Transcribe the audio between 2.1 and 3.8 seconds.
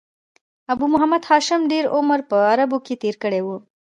په عربو کښي تېر کړی وو.